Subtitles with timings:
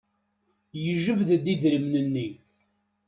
[0.83, 2.27] Yejbed-d idrimen-nni.